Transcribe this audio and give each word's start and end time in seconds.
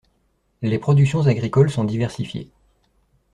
Les 0.63 0.79
productions 0.79 1.27
agricoles 1.27 1.69
sont 1.69 1.83
diversifiées. 1.83 2.49